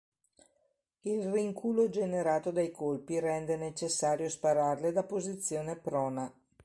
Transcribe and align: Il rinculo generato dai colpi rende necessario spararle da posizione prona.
Il 1.01 1.29
rinculo 1.31 1.87
generato 1.87 2.49
dai 2.49 2.71
colpi 2.71 3.19
rende 3.19 3.55
necessario 3.55 4.29
spararle 4.29 4.91
da 4.91 5.03
posizione 5.03 5.75
prona. 5.75 6.33